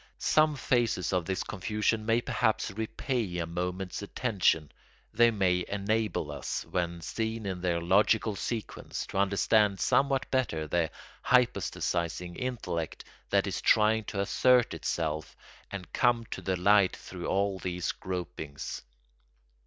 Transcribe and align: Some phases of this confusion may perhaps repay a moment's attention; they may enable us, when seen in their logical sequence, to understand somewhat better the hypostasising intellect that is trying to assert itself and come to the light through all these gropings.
Some 0.17 0.55
phases 0.55 1.13
of 1.13 1.25
this 1.25 1.43
confusion 1.43 2.07
may 2.07 2.21
perhaps 2.21 2.71
repay 2.71 3.37
a 3.37 3.45
moment's 3.45 4.01
attention; 4.01 4.71
they 5.13 5.29
may 5.29 5.63
enable 5.67 6.31
us, 6.31 6.65
when 6.65 7.01
seen 7.01 7.45
in 7.45 7.61
their 7.61 7.79
logical 7.79 8.35
sequence, 8.35 9.05
to 9.05 9.19
understand 9.19 9.79
somewhat 9.79 10.31
better 10.31 10.65
the 10.67 10.89
hypostasising 11.23 12.35
intellect 12.35 13.03
that 13.29 13.45
is 13.45 13.61
trying 13.61 14.03
to 14.05 14.19
assert 14.21 14.73
itself 14.73 15.37
and 15.69 15.93
come 15.93 16.25
to 16.31 16.41
the 16.41 16.57
light 16.57 16.95
through 16.95 17.27
all 17.27 17.59
these 17.59 17.91
gropings. 17.91 18.81